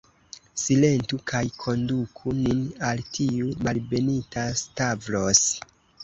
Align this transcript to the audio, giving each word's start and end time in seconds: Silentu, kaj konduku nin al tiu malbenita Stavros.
Silentu, 0.59 1.17
kaj 1.31 1.41
konduku 1.63 2.33
nin 2.37 2.63
al 2.87 3.03
tiu 3.17 3.51
malbenita 3.67 4.47
Stavros. 4.63 5.43